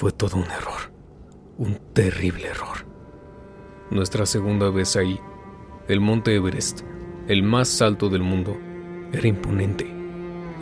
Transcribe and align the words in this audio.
Fue 0.00 0.12
todo 0.12 0.38
un 0.38 0.44
error, 0.44 0.90
un 1.58 1.78
terrible 1.92 2.46
error. 2.46 2.86
Nuestra 3.90 4.24
segunda 4.24 4.70
vez 4.70 4.96
ahí, 4.96 5.20
el 5.88 6.00
monte 6.00 6.34
Everest, 6.34 6.80
el 7.28 7.42
más 7.42 7.82
alto 7.82 8.08
del 8.08 8.22
mundo, 8.22 8.56
era 9.12 9.28
imponente. 9.28 9.94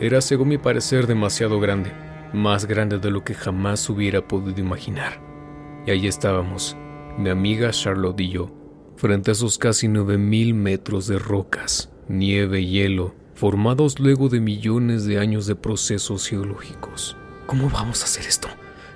Era, 0.01 0.19
según 0.19 0.49
mi 0.49 0.57
parecer, 0.57 1.07
demasiado 1.07 1.61
grande, 1.61 1.93
más 2.33 2.65
grande 2.65 2.99
de 2.99 3.11
lo 3.11 3.23
que 3.23 3.33
jamás 3.33 3.89
hubiera 3.89 4.27
podido 4.27 4.59
imaginar. 4.59 5.21
Y 5.87 5.91
ahí 5.91 6.05
estábamos, 6.05 6.75
mi 7.17 7.29
amiga 7.29 7.71
Charlotte 7.71 8.19
y 8.19 8.31
yo, 8.31 8.51
frente 8.97 9.31
a 9.31 9.35
esos 9.35 9.57
casi 9.57 9.87
9.000 9.87 10.53
metros 10.53 11.07
de 11.07 11.17
rocas, 11.17 11.89
nieve 12.09 12.59
y 12.59 12.71
hielo, 12.71 13.15
formados 13.35 14.01
luego 14.01 14.27
de 14.27 14.41
millones 14.41 15.05
de 15.05 15.17
años 15.17 15.45
de 15.47 15.55
procesos 15.55 16.27
geológicos. 16.27 17.15
¿Cómo 17.45 17.69
vamos 17.69 18.01
a 18.01 18.03
hacer 18.03 18.25
esto? 18.25 18.49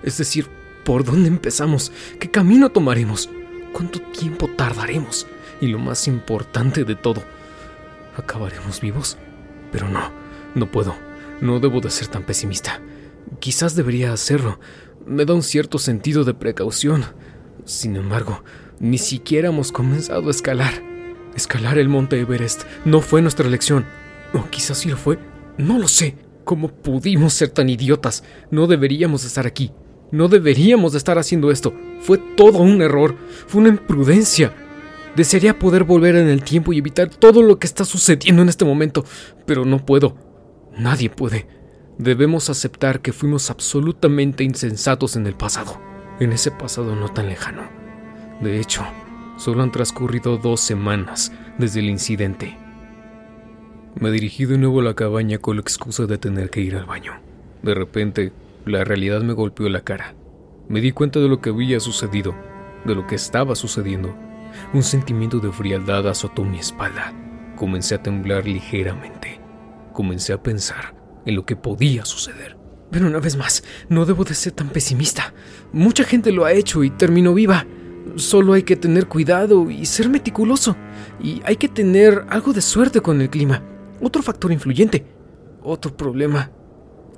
Es 0.04 0.18
decir, 0.18 0.50
¿por 0.84 1.04
dónde 1.04 1.30
empezamos? 1.30 1.92
¿Qué 2.20 2.30
camino 2.30 2.70
tomaremos? 2.70 3.30
¿Cuánto 3.72 4.00
tiempo 4.00 4.50
tardaremos? 4.50 5.28
Y 5.62 5.68
lo 5.68 5.80
más 5.80 6.08
importante 6.08 6.84
de 6.84 6.96
todo, 6.96 7.24
¿acabaremos 8.18 8.82
vivos? 8.82 9.18
Pero 9.72 9.88
no, 9.88 10.12
no 10.56 10.70
puedo. 10.70 10.96
No 11.42 11.60
debo 11.60 11.82
de 11.82 11.90
ser 11.90 12.08
tan 12.08 12.24
pesimista. 12.24 12.82
Quizás 13.40 13.76
debería 13.76 14.14
hacerlo. 14.14 14.60
Me 15.06 15.26
da 15.26 15.34
un 15.34 15.44
cierto 15.44 15.80
sentido 15.80 16.24
de 16.24 16.34
precaución. 16.34 17.06
Sin 17.66 17.96
embargo, 17.96 18.44
ni 18.80 18.98
siquiera 18.98 19.50
hemos 19.50 19.72
comenzado 19.72 20.28
a 20.28 20.32
escalar. 20.32 20.74
Escalar 21.36 21.78
el 21.78 21.90
monte 21.90 22.20
Everest 22.20 22.64
no 22.86 23.02
fue 23.02 23.22
nuestra 23.22 23.48
elección. 23.48 23.86
O 24.34 24.50
quizás 24.50 24.78
sí 24.78 24.90
lo 24.90 24.98
fue. 24.98 25.18
No 25.58 25.80
lo 25.80 25.88
sé. 25.88 26.18
¿Cómo 26.44 26.68
pudimos 26.68 27.34
ser 27.34 27.50
tan 27.50 27.70
idiotas? 27.70 28.24
No 28.52 28.68
deberíamos 28.68 29.24
estar 29.26 29.48
aquí. 29.48 29.72
No 30.14 30.28
deberíamos 30.28 30.92
de 30.92 31.00
estar 31.00 31.18
haciendo 31.18 31.50
esto. 31.50 31.74
Fue 32.02 32.20
todo 32.20 32.60
un 32.60 32.84
error. 32.84 33.16
Fue 33.48 33.62
una 33.62 33.70
imprudencia. 33.70 34.54
Desearía 35.16 35.58
poder 35.58 35.86
volver 35.86 36.16
en 36.16 36.28
el 36.28 36.44
tiempo 36.44 36.72
y 36.72 36.78
evitar 36.78 37.10
todo 37.10 37.42
lo 37.42 37.58
que 37.58 37.66
está 37.66 37.84
sucediendo 37.84 38.44
en 38.44 38.50
este 38.50 38.64
momento, 38.64 39.04
pero 39.48 39.66
no 39.66 39.84
puedo. 39.84 40.16
Nadie 40.78 41.10
puede. 41.10 41.48
Debemos 41.98 42.52
aceptar 42.52 43.02
que 43.02 43.12
fuimos 43.12 43.50
absolutamente 43.50 44.44
insensatos 44.44 45.16
en 45.16 45.26
el 45.26 45.34
pasado, 45.34 45.82
en 46.20 46.32
ese 46.32 46.52
pasado 46.52 46.96
no 46.96 47.10
tan 47.10 47.28
lejano. 47.28 47.64
De 48.40 48.60
hecho, 48.60 48.86
solo 49.38 49.64
han 49.64 49.72
transcurrido 49.72 50.38
dos 50.38 50.60
semanas 50.60 51.32
desde 51.58 51.80
el 51.80 51.90
incidente. 51.90 52.56
Me 54.00 54.12
dirigí 54.12 54.46
de 54.46 54.60
nuevo 54.60 54.82
a 54.82 54.84
la 54.84 54.94
cabaña 54.94 55.40
con 55.40 55.56
la 55.56 55.64
excusa 55.64 56.06
de 56.06 56.20
tener 56.20 56.52
que 56.52 56.62
ir 56.62 56.76
al 56.76 56.86
baño. 56.86 57.14
De 57.64 57.74
repente, 57.74 58.32
la 58.66 58.84
realidad 58.84 59.22
me 59.22 59.34
golpeó 59.34 59.68
la 59.70 59.82
cara. 59.82 60.16
Me 60.70 60.80
di 60.80 60.92
cuenta 60.92 61.20
de 61.20 61.28
lo 61.28 61.42
que 61.42 61.50
había 61.50 61.80
sucedido, 61.80 62.36
de 62.86 62.96
lo 62.96 63.06
que 63.08 63.16
estaba 63.16 63.56
sucediendo. 63.56 64.16
Un 64.74 64.84
sentimiento 64.84 65.40
de 65.40 65.52
frialdad 65.52 66.08
azotó 66.08 66.44
mi 66.44 66.60
espalda. 66.60 67.14
Comencé 67.56 67.96
a 67.96 68.04
temblar 68.04 68.46
ligeramente. 68.46 69.42
Comencé 69.92 70.34
a 70.34 70.42
pensar 70.42 70.96
en 71.26 71.36
lo 71.36 71.46
que 71.46 71.56
podía 71.56 72.06
suceder. 72.06 72.58
Pero 72.90 73.08
una 73.08 73.20
vez 73.20 73.36
más, 73.36 73.64
no 73.90 74.06
debo 74.06 74.24
de 74.24 74.36
ser 74.36 74.54
tan 74.54 74.70
pesimista. 74.70 75.34
Mucha 75.72 76.04
gente 76.04 76.32
lo 76.32 76.46
ha 76.46 76.54
hecho 76.54 76.84
y 76.84 76.90
terminó 76.90 77.34
viva. 77.34 77.66
Solo 78.16 78.54
hay 78.54 78.64
que 78.64 78.76
tener 78.76 79.08
cuidado 79.08 79.70
y 79.70 79.86
ser 79.86 80.10
meticuloso. 80.10 80.76
Y 81.22 81.42
hay 81.46 81.58
que 81.58 81.68
tener 81.68 82.26
algo 82.30 82.54
de 82.54 82.62
suerte 82.62 83.02
con 83.02 83.20
el 83.20 83.30
clima. 83.30 83.64
Otro 84.02 84.22
factor 84.22 84.52
influyente. 84.52 85.06
Otro 85.62 85.96
problema 85.96 86.52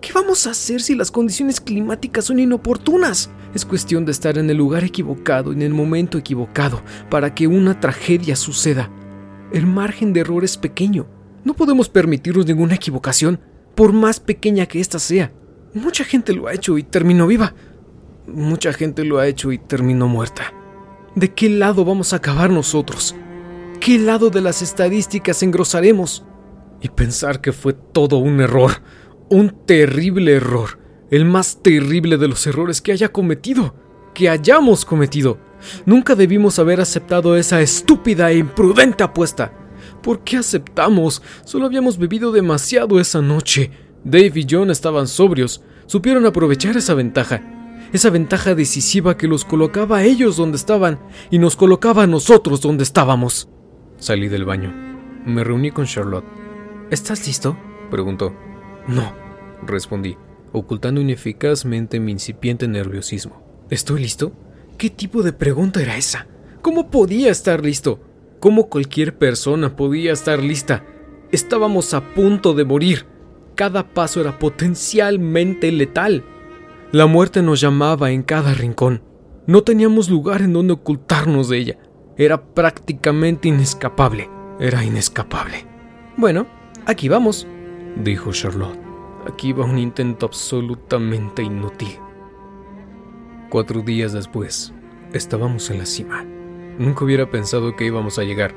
¿Qué 0.02 0.14
vamos 0.14 0.46
a 0.46 0.52
hacer 0.52 0.82
si 0.82 0.96
las 0.96 1.12
condiciones 1.12 1.60
climáticas 1.60 2.26
son 2.26 2.40
inoportunas? 2.40 3.30
Es 3.54 3.66
cuestión 3.66 4.06
de 4.06 4.12
estar 4.12 4.38
en 4.38 4.50
el 4.50 4.58
lugar 4.58 4.84
equivocado, 4.84 5.52
en 5.52 5.62
el 5.62 5.74
momento 5.74 6.18
equivocado, 6.18 6.84
para 7.10 7.34
que 7.34 7.48
una 7.48 7.80
tragedia 7.80 8.36
suceda. 8.36 8.92
El 9.52 9.66
margen 9.66 10.14
de 10.14 10.22
error 10.22 10.44
es 10.44 10.58
pequeño. 10.58 11.08
No 11.44 11.54
podemos 11.54 11.90
permitirnos 11.90 12.46
ninguna 12.46 12.76
equivocación, 12.76 13.40
por 13.76 13.94
más 13.94 14.20
pequeña 14.20 14.66
que 14.66 14.80
ésta 14.80 15.00
sea. 15.00 15.32
Mucha 15.74 16.04
gente 16.04 16.34
lo 16.34 16.48
ha 16.48 16.54
hecho 16.54 16.78
y 16.78 16.84
terminó 16.84 17.28
viva. 17.28 17.54
Mucha 18.28 18.74
gente 18.74 19.04
lo 19.04 19.20
ha 19.20 19.28
hecho 19.28 19.52
y 19.52 19.58
terminó 19.58 20.08
muerta. 20.08 20.54
¿De 21.16 21.34
qué 21.34 21.50
lado 21.50 21.86
vamos 21.86 22.12
a 22.12 22.18
acabar 22.18 22.50
nosotros? 22.50 23.16
¿Qué 23.80 24.00
lado 24.00 24.30
de 24.30 24.42
las 24.42 24.62
estadísticas 24.62 25.44
engrosaremos? 25.44 26.26
Y 26.82 26.90
pensar 26.90 27.40
que 27.40 27.54
fue 27.54 27.74
todo 27.74 28.18
un 28.18 28.42
error 28.42 28.82
un 29.30 29.50
terrible 29.66 30.34
error, 30.34 30.80
el 31.10 31.26
más 31.26 31.62
terrible 31.62 32.18
de 32.18 32.28
los 32.28 32.46
errores 32.48 32.82
que 32.82 32.92
haya 32.92 33.10
cometido, 33.10 33.76
que 34.14 34.30
hayamos 34.30 34.86
cometido. 34.86 35.38
Nunca 35.86 36.16
debimos 36.16 36.60
haber 36.60 36.82
aceptado 36.82 37.36
esa 37.36 37.62
estúpida 37.62 38.32
e 38.32 38.38
imprudente 38.38 39.04
apuesta. 39.04 39.54
¿Por 40.02 40.20
qué 40.20 40.38
aceptamos? 40.38 41.22
Solo 41.44 41.66
habíamos 41.66 41.98
bebido 41.98 42.32
demasiado 42.32 43.00
esa 43.00 43.22
noche. 43.22 43.72
Dave 44.04 44.32
y 44.36 44.48
John 44.50 44.70
estaban 44.70 45.08
sobrios, 45.08 45.64
supieron 45.88 46.26
aprovechar 46.26 46.78
esa 46.78 46.94
ventaja, 46.94 47.42
esa 47.92 48.12
ventaja 48.12 48.54
decisiva 48.54 49.18
que 49.18 49.28
los 49.28 49.46
colocaba 49.46 49.98
a 49.98 50.04
ellos 50.04 50.38
donde 50.38 50.58
estaban 50.58 51.00
y 51.32 51.40
nos 51.40 51.56
colocaba 51.56 52.04
a 52.04 52.08
nosotros 52.08 52.62
donde 52.62 52.84
estábamos. 52.84 53.50
Salí 53.98 54.28
del 54.28 54.46
baño. 54.46 54.72
Me 55.26 55.44
reuní 55.44 55.72
con 55.72 55.86
Charlotte. 55.86 56.26
¿Estás 56.92 57.26
listo? 57.26 57.58
preguntó. 57.90 58.36
No, 58.88 59.14
respondí, 59.66 60.18
ocultando 60.52 61.02
ineficazmente 61.02 62.00
mi 62.00 62.12
incipiente 62.12 62.68
nerviosismo. 62.68 63.44
¿Estoy 63.70 64.02
listo? 64.02 64.32
¿Qué 64.78 64.90
tipo 64.90 65.24
de 65.24 65.34
pregunta 65.34 65.82
era 65.82 65.98
esa? 65.98 66.28
¿Cómo 66.62 66.92
podía 66.92 67.32
estar 67.32 67.64
listo? 67.64 68.00
¿Cómo 68.40 68.70
cualquier 68.70 69.18
persona 69.18 69.76
podía 69.76 70.14
estar 70.14 70.42
lista? 70.44 70.84
Estábamos 71.32 71.94
a 71.94 72.02
punto 72.14 72.54
de 72.54 72.66
morir. 72.66 73.06
Cada 73.56 73.94
paso 73.94 74.22
era 74.22 74.38
potencialmente 74.38 75.72
letal. 75.72 76.24
La 76.92 77.08
muerte 77.08 77.42
nos 77.42 77.62
llamaba 77.62 78.12
en 78.12 78.22
cada 78.22 78.54
rincón. 78.54 79.02
No 79.48 79.64
teníamos 79.64 80.10
lugar 80.10 80.42
en 80.42 80.54
donde 80.54 80.74
ocultarnos 80.74 81.50
de 81.50 81.58
ella. 81.58 81.78
Era 82.18 82.44
prácticamente 82.54 83.48
inescapable. 83.48 84.30
Era 84.60 84.84
inescapable. 84.84 85.66
Bueno, 86.18 86.48
aquí 86.86 87.10
vamos, 87.10 87.48
dijo 87.96 88.32
Charlotte. 88.32 88.80
Aquí 89.28 89.54
va 89.54 89.66
un 89.66 89.80
intento 89.80 90.26
absolutamente 90.26 91.42
inútil. 91.42 92.00
Cuatro 93.50 93.82
días 93.82 94.14
después, 94.14 94.74
estábamos 95.14 95.70
en 95.70 95.80
la 95.80 95.86
cima. 95.86 96.24
Nunca 96.78 97.06
hubiera 97.06 97.30
pensado 97.30 97.76
que 97.76 97.86
íbamos 97.86 98.20
a 98.20 98.24
llegar. 98.24 98.54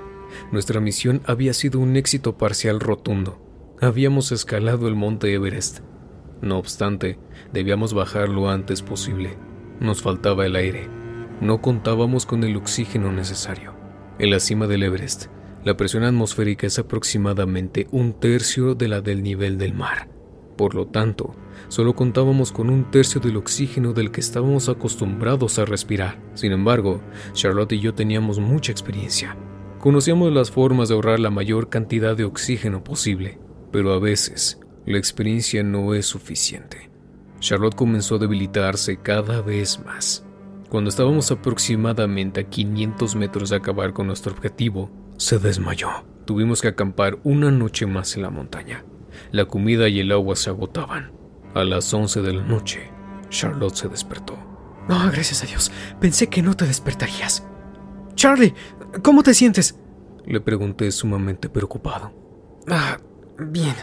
Nuestra 0.51 0.81
misión 0.81 1.23
había 1.25 1.55
sido 1.55 1.79
un 1.81 1.97
éxito 1.97 2.37
parcial 2.37 2.81
rotundo. 2.81 3.41
Habíamos 3.81 4.33
escalado 4.33 4.89
el 4.89 4.95
monte 4.95 5.33
Everest. 5.33 5.81
No 6.43 6.59
obstante, 6.59 7.19
debíamos 7.53 7.95
bajar 7.95 8.29
lo 8.29 8.51
antes 8.51 8.83
posible. 8.83 9.39
Nos 9.81 10.03
faltaba 10.03 10.47
el 10.47 10.57
aire. 10.57 10.89
No 11.41 11.63
contábamos 11.63 12.27
con 12.27 12.43
el 12.45 12.57
oxígeno 12.57 13.13
necesario. 13.13 13.75
En 14.19 14.31
la 14.31 14.41
cima 14.41 14.67
del 14.67 14.83
Everest, 14.83 15.27
la 15.69 15.77
presión 15.77 16.03
atmosférica 16.03 16.67
es 16.67 16.79
aproximadamente 16.79 17.89
un 17.91 18.15
tercio 18.15 18.75
de 18.75 18.89
la 18.89 19.03
del 19.03 19.23
nivel 19.23 19.59
del 19.59 19.75
mar. 19.75 20.09
Por 20.57 20.75
lo 20.75 20.87
tanto, 20.87 21.35
solo 21.69 21.95
contábamos 21.95 22.53
con 22.53 22.71
un 22.71 22.91
tercio 22.91 23.21
del 23.21 23.37
oxígeno 23.37 23.93
del 23.93 24.11
que 24.11 24.21
estábamos 24.21 24.71
acostumbrados 24.71 25.59
a 25.59 25.67
respirar. 25.67 26.23
Sin 26.33 26.53
embargo, 26.53 27.03
Charlotte 27.35 27.73
y 27.73 27.81
yo 27.81 27.93
teníamos 27.93 28.39
mucha 28.39 28.73
experiencia. 28.73 29.37
Conocíamos 29.79 30.33
las 30.33 30.51
formas 30.51 30.89
de 30.89 30.95
ahorrar 30.95 31.21
la 31.21 31.29
mayor 31.29 31.69
cantidad 31.69 32.17
de 32.17 32.25
oxígeno 32.25 32.83
posible, 32.83 33.39
pero 33.71 33.93
a 33.93 33.99
veces 33.99 34.59
la 34.87 34.97
experiencia 34.97 35.63
no 35.63 35.93
es 35.93 36.07
suficiente. 36.07 36.89
Charlotte 37.41 37.77
comenzó 37.77 38.15
a 38.15 38.21
debilitarse 38.21 39.03
cada 39.03 39.43
vez 39.43 39.85
más. 39.85 40.25
Cuando 40.71 40.89
estábamos 40.89 41.31
aproximadamente 41.31 42.41
a 42.41 42.45
500 42.45 43.17
metros 43.17 43.51
de 43.51 43.57
acabar 43.57 43.93
con 43.93 44.07
nuestro 44.07 44.33
objetivo, 44.33 44.91
se 45.19 45.39
desmayó. 45.39 45.91
Tuvimos 46.25 46.63
que 46.63 46.69
acampar 46.69 47.19
una 47.25 47.51
noche 47.51 47.87
más 47.87 48.17
en 48.17 48.23
la 48.23 48.31
montaña. 48.31 48.85
La 49.31 49.45
comida 49.45 49.89
y 49.89 50.01
el 50.01 50.13
agua 50.13 50.37
se 50.37 50.51
agotaban. 50.51 51.13
A 51.55 51.65
las 51.65 51.93
11 51.93 52.23
de 52.23 52.33
la 52.33 52.45
noche, 52.45 52.91
Charlotte 53.29 53.75
se 53.75 53.89
despertó. 53.89 54.35
Oh, 54.89 55.11
gracias 55.13 55.43
a 55.43 55.47
Dios. 55.47 55.71
Pensé 56.01 56.29
que 56.29 56.41
no 56.41 56.55
te 56.55 56.67
despertarías. 56.67 57.47
Charlie, 58.15 58.55
¿cómo 59.03 59.23
te 59.23 59.35
sientes? 59.35 59.79
Le 60.25 60.41
pregunté 60.41 60.91
sumamente 60.93 61.49
preocupado. 61.49 62.13
Ah, 62.69 62.99
bien. 63.39 63.75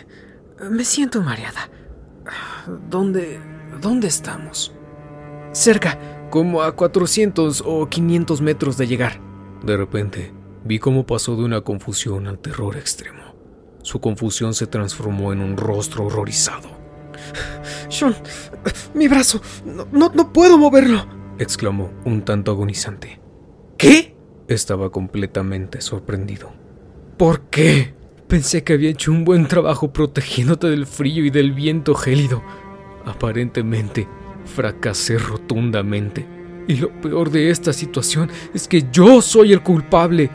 Me 0.69 0.83
siento 0.83 1.21
mareada. 1.21 1.69
¿Dónde... 2.89 3.39
dónde 3.81 4.07
estamos? 4.07 4.73
Cerca, 5.51 6.27
como 6.29 6.61
a 6.61 6.75
400 6.75 7.63
o 7.65 7.87
500 7.87 8.41
metros 8.41 8.77
de 8.77 8.87
llegar. 8.87 9.19
De 9.63 9.77
repente, 9.77 10.33
Vi 10.65 10.79
cómo 10.79 11.06
pasó 11.06 11.35
de 11.35 11.44
una 11.44 11.62
confusión 11.62 12.25
al 12.25 12.39
terror 12.39 12.75
extremo. 12.75 13.35
Su 13.83 14.01
confusión 14.01 14.56
se 14.56 14.65
transformó 14.65 15.31
en 15.31 15.39
un 15.39 15.57
rostro 15.57 16.06
horrorizado. 16.06 16.69
Sean, 17.88 18.15
mi 18.95 19.07
brazo, 19.07 19.39
no, 19.63 19.88
no, 19.91 20.12
no 20.12 20.33
puedo 20.33 20.57
moverlo, 20.57 21.06
exclamó, 21.38 21.91
un 22.03 22.23
tanto 22.23 22.51
agonizante. 22.51 23.19
¿Qué? 23.77 24.15
Estaba 24.47 24.91
completamente 24.91 25.81
sorprendido. 25.81 26.51
¿Por 27.15 27.41
qué? 27.41 27.94
Pensé 28.27 28.63
que 28.63 28.73
había 28.73 28.89
hecho 28.89 29.11
un 29.11 29.23
buen 29.23 29.47
trabajo 29.47 29.94
protegiéndote 29.94 30.68
del 30.68 30.88
frío 30.88 31.23
y 31.25 31.29
del 31.29 31.51
viento 31.53 31.94
gélido. 31.94 32.41
Aparentemente, 33.06 34.07
fracasé 34.45 35.19
rotundamente. 35.19 36.25
Y 36.68 36.77
lo 36.77 36.89
peor 37.01 37.29
de 37.29 37.51
esta 37.51 37.71
situación 37.71 38.31
es 38.56 38.68
que 38.68 38.88
yo 38.91 39.21
soy 39.21 39.53
el 39.53 39.61
culpable. 39.61 40.31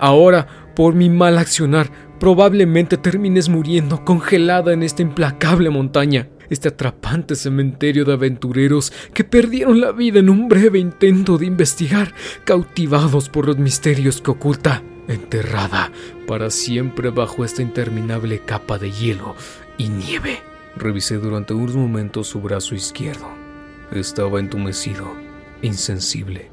Ahora, 0.00 0.46
por 0.74 0.94
mi 0.94 1.10
mal 1.10 1.38
accionar, 1.38 1.90
probablemente 2.18 2.96
termines 2.96 3.48
muriendo 3.48 4.04
congelada 4.04 4.72
en 4.72 4.82
esta 4.82 5.02
implacable 5.02 5.70
montaña, 5.70 6.28
este 6.50 6.68
atrapante 6.68 7.34
cementerio 7.34 8.04
de 8.04 8.14
aventureros 8.14 8.92
que 9.12 9.24
perdieron 9.24 9.80
la 9.80 9.92
vida 9.92 10.20
en 10.20 10.30
un 10.30 10.48
breve 10.48 10.78
intento 10.78 11.38
de 11.38 11.46
investigar, 11.46 12.14
cautivados 12.44 13.28
por 13.28 13.46
los 13.46 13.58
misterios 13.58 14.20
que 14.20 14.30
oculta, 14.30 14.82
enterrada 15.08 15.90
para 16.26 16.50
siempre 16.50 17.10
bajo 17.10 17.44
esta 17.44 17.62
interminable 17.62 18.40
capa 18.40 18.78
de 18.78 18.90
hielo 18.90 19.34
y 19.78 19.88
nieve. 19.88 20.40
Revisé 20.76 21.16
durante 21.16 21.54
unos 21.54 21.74
momentos 21.74 22.28
su 22.28 22.40
brazo 22.40 22.74
izquierdo. 22.74 23.28
Estaba 23.90 24.38
entumecido, 24.38 25.10
insensible. 25.62 26.50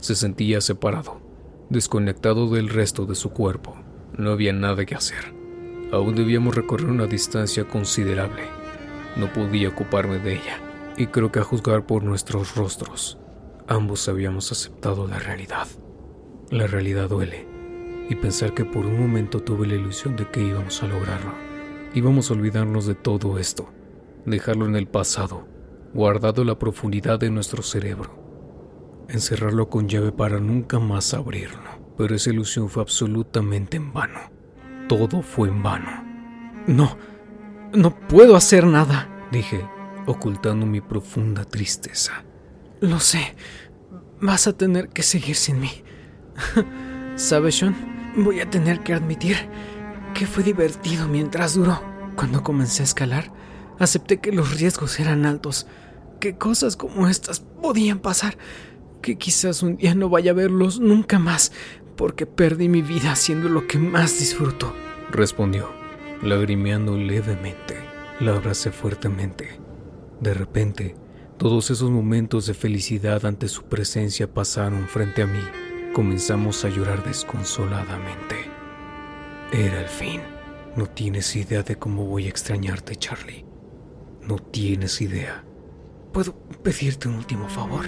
Se 0.00 0.14
sentía 0.14 0.60
separado, 0.60 1.20
desconectado 1.70 2.48
del 2.50 2.68
resto 2.68 3.06
de 3.06 3.14
su 3.14 3.30
cuerpo. 3.30 3.76
No 4.18 4.32
había 4.32 4.52
nada 4.52 4.84
que 4.84 4.96
hacer. 4.96 5.32
Aún 5.92 6.14
debíamos 6.14 6.54
recorrer 6.54 6.90
una 6.90 7.06
distancia 7.06 7.64
considerable. 7.64 8.42
No 9.16 9.32
podía 9.32 9.68
ocuparme 9.68 10.18
de 10.18 10.34
ella. 10.34 10.60
Y 10.96 11.06
creo 11.06 11.32
que 11.32 11.38
a 11.38 11.44
juzgar 11.44 11.86
por 11.86 12.02
nuestros 12.02 12.56
rostros, 12.56 13.18
ambos 13.66 14.08
habíamos 14.08 14.52
aceptado 14.52 15.06
la 15.06 15.18
realidad. 15.18 15.68
La 16.50 16.66
realidad 16.66 17.08
duele. 17.08 17.46
Y 18.08 18.16
pensar 18.16 18.52
que 18.52 18.64
por 18.64 18.84
un 18.84 19.00
momento 19.00 19.40
tuve 19.40 19.66
la 19.66 19.76
ilusión 19.76 20.16
de 20.16 20.28
que 20.28 20.42
íbamos 20.42 20.82
a 20.82 20.88
lograrlo. 20.88 21.32
Íbamos 21.94 22.30
a 22.30 22.34
olvidarnos 22.34 22.86
de 22.86 22.96
todo 22.96 23.38
esto, 23.38 23.68
dejarlo 24.26 24.66
en 24.66 24.76
el 24.76 24.88
pasado, 24.88 25.46
guardado 25.94 26.42
en 26.42 26.48
la 26.48 26.58
profundidad 26.58 27.18
de 27.18 27.30
nuestro 27.30 27.62
cerebro, 27.62 28.19
encerrarlo 29.10 29.68
con 29.68 29.88
llave 29.88 30.12
para 30.12 30.40
nunca 30.40 30.78
más 30.78 31.14
abrirlo. 31.14 31.80
Pero 31.96 32.14
esa 32.14 32.30
ilusión 32.30 32.68
fue 32.68 32.82
absolutamente 32.82 33.76
en 33.76 33.92
vano. 33.92 34.20
Todo 34.88 35.22
fue 35.22 35.48
en 35.48 35.62
vano. 35.62 36.04
No, 36.66 36.96
no 37.72 37.98
puedo 38.08 38.36
hacer 38.36 38.66
nada, 38.66 39.08
dije, 39.30 39.66
ocultando 40.06 40.66
mi 40.66 40.80
profunda 40.80 41.44
tristeza. 41.44 42.24
Lo 42.80 43.00
sé, 43.00 43.34
vas 44.20 44.46
a 44.46 44.52
tener 44.52 44.88
que 44.88 45.02
seguir 45.02 45.36
sin 45.36 45.60
mí. 45.60 45.70
¿Sabes, 47.16 47.56
Sean? 47.56 47.76
Voy 48.16 48.40
a 48.40 48.50
tener 48.50 48.80
que 48.80 48.94
admitir 48.94 49.36
que 50.14 50.26
fue 50.26 50.42
divertido 50.42 51.06
mientras 51.08 51.54
duró. 51.54 51.80
Cuando 52.16 52.42
comencé 52.42 52.82
a 52.82 52.84
escalar, 52.84 53.32
acepté 53.78 54.20
que 54.20 54.32
los 54.32 54.58
riesgos 54.58 54.98
eran 55.00 55.26
altos, 55.26 55.66
que 56.18 56.36
cosas 56.36 56.76
como 56.76 57.08
estas 57.08 57.40
podían 57.40 58.00
pasar, 58.00 58.36
que 59.00 59.16
quizás 59.16 59.62
un 59.62 59.76
día 59.76 59.94
no 59.94 60.08
vaya 60.08 60.32
a 60.32 60.34
verlos 60.34 60.80
nunca 60.80 61.18
más, 61.18 61.52
porque 61.96 62.26
perdí 62.26 62.68
mi 62.68 62.82
vida 62.82 63.12
haciendo 63.12 63.48
lo 63.48 63.66
que 63.66 63.78
más 63.78 64.18
disfruto, 64.18 64.74
respondió, 65.10 65.70
lagrimeando 66.22 66.96
levemente. 66.96 67.76
La 68.20 68.34
abracé 68.34 68.70
fuertemente. 68.70 69.58
De 70.20 70.34
repente, 70.34 70.94
todos 71.38 71.70
esos 71.70 71.90
momentos 71.90 72.46
de 72.46 72.52
felicidad 72.54 73.24
ante 73.24 73.48
su 73.48 73.64
presencia 73.64 74.32
pasaron 74.32 74.86
frente 74.88 75.22
a 75.22 75.26
mí. 75.26 75.40
Comenzamos 75.94 76.64
a 76.64 76.68
llorar 76.68 77.02
desconsoladamente. 77.02 78.36
Era 79.52 79.80
el 79.80 79.88
fin. 79.88 80.20
No 80.76 80.86
tienes 80.86 81.34
idea 81.34 81.62
de 81.62 81.76
cómo 81.76 82.04
voy 82.04 82.26
a 82.26 82.28
extrañarte, 82.28 82.94
Charlie. 82.96 83.44
No 84.28 84.36
tienes 84.36 85.00
idea. 85.00 85.44
¿Puedo 86.12 86.34
pedirte 86.62 87.08
un 87.08 87.14
último 87.16 87.48
favor? 87.48 87.86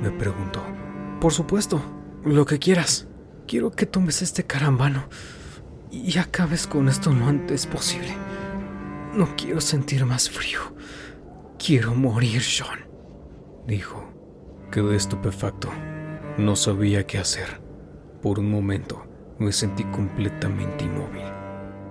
Me 0.00 0.10
preguntó. 0.10 0.62
Por 1.20 1.32
supuesto, 1.32 1.80
lo 2.24 2.44
que 2.44 2.58
quieras. 2.58 3.08
Quiero 3.46 3.70
que 3.70 3.86
tomes 3.86 4.22
este 4.22 4.44
carambano 4.44 5.08
y 5.90 6.18
acabes 6.18 6.66
con 6.66 6.88
esto 6.88 7.12
lo 7.12 7.26
antes 7.26 7.66
posible. 7.66 8.14
No 9.14 9.36
quiero 9.36 9.60
sentir 9.60 10.04
más 10.04 10.28
frío. 10.28 10.60
Quiero 11.58 11.94
morir, 11.94 12.42
Sean. 12.42 12.86
Dijo. 13.66 14.10
Quedé 14.70 14.96
estupefacto. 14.96 15.68
No 16.36 16.56
sabía 16.56 17.06
qué 17.06 17.18
hacer. 17.18 17.60
Por 18.22 18.40
un 18.40 18.50
momento, 18.50 19.06
me 19.38 19.52
sentí 19.52 19.84
completamente 19.84 20.84
inmóvil. 20.84 21.24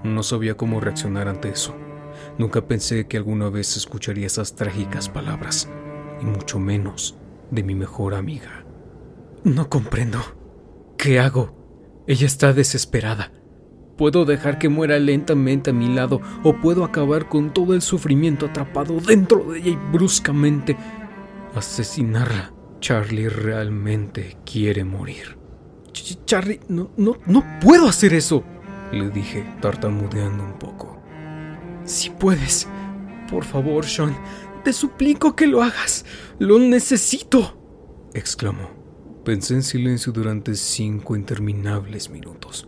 No 0.03 0.21
sabía 0.21 0.57
cómo 0.57 0.81
reaccionar 0.81 1.29
ante 1.29 1.49
eso. 1.49 1.73
Nunca 2.37 2.67
pensé 2.67 3.07
que 3.07 3.17
alguna 3.17 3.49
vez 3.49 3.77
escucharía 3.77 4.27
esas 4.27 4.55
trágicas 4.55 5.07
palabras, 5.07 5.69
y 6.21 6.25
mucho 6.25 6.59
menos 6.59 7.17
de 7.53 7.63
mi 7.63 7.75
mejor 7.75 8.13
amiga. 8.15 8.65
No 9.43 9.69
comprendo. 9.69 10.19
¿Qué 10.97 11.19
hago? 11.19 12.03
Ella 12.07 12.25
está 12.25 12.53
desesperada. 12.53 13.31
Puedo 13.97 14.25
dejar 14.25 14.57
que 14.57 14.69
muera 14.69 14.97
lentamente 14.99 15.69
a 15.69 15.73
mi 15.73 15.93
lado 15.93 16.21
o 16.43 16.55
puedo 16.59 16.83
acabar 16.83 17.29
con 17.29 17.53
todo 17.53 17.73
el 17.73 17.81
sufrimiento 17.81 18.47
atrapado 18.47 18.99
dentro 18.99 19.51
de 19.51 19.59
ella 19.59 19.71
y 19.71 19.91
bruscamente 19.91 20.75
asesinarla. 21.55 22.53
Charlie 22.79 23.29
realmente 23.29 24.37
quiere 24.45 24.83
morir. 24.83 25.37
Charlie, 26.25 26.59
no, 26.67 26.91
no, 26.97 27.17
no 27.27 27.43
puedo 27.61 27.87
hacer 27.87 28.13
eso, 28.13 28.43
le 28.91 29.09
dije, 29.09 29.45
tartamudeando 29.61 30.43
un 30.43 30.53
poco. 30.53 31.01
Si 31.85 32.09
puedes, 32.09 32.67
por 33.29 33.43
favor, 33.43 33.85
Sean, 33.85 34.17
te 34.63 34.73
suplico 34.73 35.35
que 35.35 35.47
lo 35.47 35.61
hagas. 35.61 36.05
Lo 36.39 36.59
necesito, 36.59 37.57
exclamó. 38.13 38.71
Pensé 39.23 39.53
en 39.53 39.63
silencio 39.63 40.11
durante 40.11 40.55
cinco 40.55 41.15
interminables 41.15 42.09
minutos. 42.09 42.67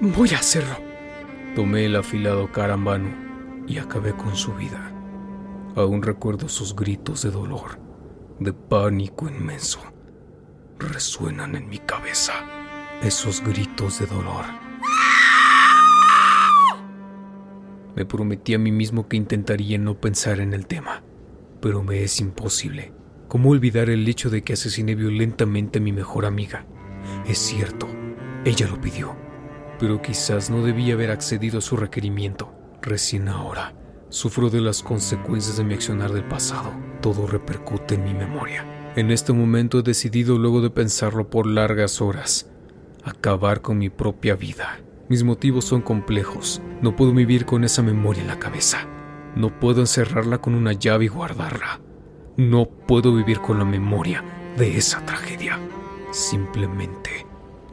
Voy 0.00 0.30
a 0.30 0.38
hacerlo. 0.38 0.76
Tomé 1.54 1.86
el 1.86 1.96
afilado 1.96 2.50
carambano 2.50 3.64
y 3.66 3.78
acabé 3.78 4.14
con 4.14 4.34
su 4.36 4.54
vida. 4.54 4.92
Aún 5.76 6.02
recuerdo 6.02 6.48
sus 6.48 6.74
gritos 6.74 7.22
de 7.22 7.30
dolor, 7.30 7.78
de 8.38 8.52
pánico 8.52 9.28
inmenso 9.28 9.80
resuenan 10.78 11.54
en 11.56 11.68
mi 11.68 11.78
cabeza 11.78 12.32
esos 13.02 13.42
gritos 13.42 13.98
de 14.00 14.06
dolor. 14.06 14.44
Me 17.94 18.04
prometí 18.04 18.54
a 18.54 18.58
mí 18.58 18.72
mismo 18.72 19.08
que 19.08 19.16
intentaría 19.16 19.78
no 19.78 20.00
pensar 20.00 20.40
en 20.40 20.52
el 20.52 20.66
tema, 20.66 21.02
pero 21.64 21.82
me 21.82 22.02
es 22.02 22.20
imposible. 22.20 22.92
¿Cómo 23.26 23.48
olvidar 23.48 23.88
el 23.88 24.06
hecho 24.06 24.28
de 24.28 24.42
que 24.42 24.52
asesiné 24.52 24.94
violentamente 24.94 25.78
a 25.78 25.82
mi 25.82 25.92
mejor 25.92 26.26
amiga? 26.26 26.66
Es 27.26 27.38
cierto, 27.38 27.88
ella 28.44 28.68
lo 28.68 28.78
pidió, 28.78 29.16
pero 29.78 30.02
quizás 30.02 30.50
no 30.50 30.62
debía 30.62 30.92
haber 30.92 31.10
accedido 31.10 31.60
a 31.60 31.62
su 31.62 31.78
requerimiento. 31.78 32.52
Recién 32.82 33.28
ahora, 33.28 33.74
sufro 34.10 34.50
de 34.50 34.60
las 34.60 34.82
consecuencias 34.82 35.56
de 35.56 35.64
mi 35.64 35.72
accionar 35.72 36.12
del 36.12 36.28
pasado. 36.28 36.70
Todo 37.00 37.26
repercute 37.26 37.94
en 37.94 38.04
mi 38.04 38.12
memoria. 38.12 38.92
En 38.94 39.10
este 39.10 39.32
momento 39.32 39.78
he 39.78 39.82
decidido, 39.82 40.36
luego 40.36 40.60
de 40.60 40.68
pensarlo 40.68 41.30
por 41.30 41.46
largas 41.46 42.02
horas, 42.02 42.50
acabar 43.04 43.62
con 43.62 43.78
mi 43.78 43.88
propia 43.88 44.36
vida. 44.36 44.80
Mis 45.08 45.24
motivos 45.24 45.64
son 45.64 45.80
complejos. 45.80 46.60
No 46.82 46.94
puedo 46.94 47.14
vivir 47.14 47.46
con 47.46 47.64
esa 47.64 47.80
memoria 47.80 48.20
en 48.20 48.28
la 48.28 48.38
cabeza. 48.38 48.86
No 49.36 49.58
puedo 49.58 49.80
encerrarla 49.80 50.38
con 50.38 50.54
una 50.54 50.72
llave 50.72 51.06
y 51.06 51.08
guardarla. 51.08 51.80
No 52.36 52.66
puedo 52.66 53.14
vivir 53.14 53.40
con 53.40 53.58
la 53.58 53.64
memoria 53.64 54.24
de 54.56 54.76
esa 54.76 55.04
tragedia. 55.04 55.58
Simplemente 56.10 57.26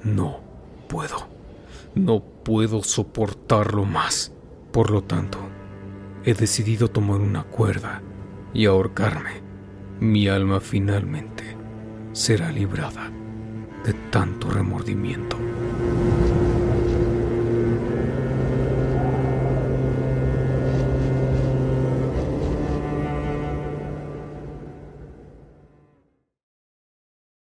no 0.04 0.40
puedo. 0.88 1.28
No 1.96 2.22
puedo 2.22 2.84
soportarlo 2.84 3.86
más. 3.86 4.34
Por 4.72 4.90
lo 4.90 5.04
tanto, 5.04 5.38
he 6.24 6.34
decidido 6.34 6.88
tomar 6.88 7.20
una 7.20 7.44
cuerda 7.44 8.02
y 8.54 8.66
ahorcarme 8.66 9.42
mi 10.00 10.28
alma 10.28 10.60
finalmente 10.60 11.56
será 12.12 12.52
librada 12.52 13.12
de 13.86 13.94
tanto 14.10 14.50
remordimiento. 14.50 15.38